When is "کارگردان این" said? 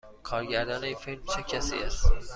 0.23-0.95